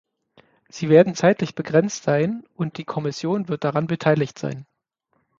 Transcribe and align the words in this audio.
Sie 0.67 0.89
werden 0.89 1.13
zeitlich 1.13 1.53
begrenzt 1.53 2.01
sein, 2.01 2.43
und 2.55 2.79
die 2.79 2.85
Kommission 2.85 3.49
wird 3.49 3.63
daran 3.63 3.85
beteiligt 3.85 4.39
sein. 4.39 4.65